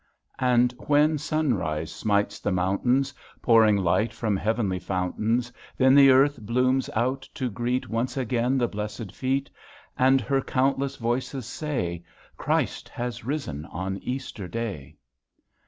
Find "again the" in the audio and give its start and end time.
8.17-8.67